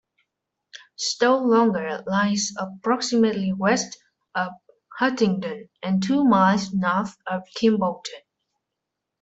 [0.95, 3.99] Stow Longa lies approximately west
[4.33, 4.51] of
[4.97, 8.23] Huntingdon and two miles north of Kimbolton.